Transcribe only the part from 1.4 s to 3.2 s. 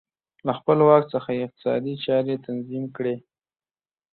اقتصادي چارې تنظیم کړې